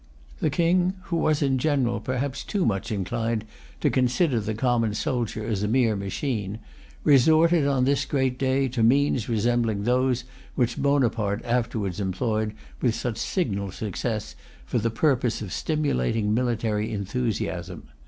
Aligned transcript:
The 0.39 0.49
King, 0.49 0.95
who 1.03 1.17
was, 1.17 1.43
in 1.43 1.59
general, 1.59 1.99
perhaps 1.99 2.43
too 2.43 2.65
much 2.65 2.91
inclined 2.91 3.45
to 3.81 3.91
consider 3.91 4.39
the 4.39 4.55
common 4.55 4.95
soldier 4.95 5.45
as 5.45 5.61
a 5.61 5.67
mere 5.67 5.95
machine, 5.95 6.57
resorted, 7.03 7.67
on 7.67 7.85
this 7.85 8.05
great 8.05 8.39
day, 8.39 8.67
to 8.69 8.81
means 8.81 9.29
resembling 9.29 9.83
those 9.83 10.23
which 10.55 10.81
Bonaparte 10.81 11.45
afterwards 11.45 11.99
employed 11.99 12.55
with 12.81 12.95
such 12.95 13.17
signal 13.19 13.71
success 13.71 14.33
for 14.65 14.79
the 14.79 14.89
purpose 14.89 15.39
of 15.39 15.53
stimulating 15.53 16.33
military 16.33 16.91
enthusiasm. 16.91 17.83